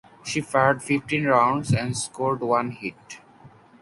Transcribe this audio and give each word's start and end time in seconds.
She 0.23 0.41
fired 0.41 0.81
fifteen 0.81 1.25
rounds 1.25 1.71
and 1.75 1.95
scored 1.95 2.41
one 2.41 2.71
hit. 2.71 3.19